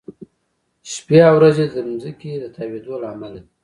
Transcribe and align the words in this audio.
شپې 0.93 1.17
او 1.27 1.33
ورځې 1.37 1.65
د 1.69 1.75
ځمکې 2.01 2.31
د 2.43 2.45
تاوېدو 2.55 2.93
له 3.01 3.07
امله 3.13 3.29
دي. 3.33 3.41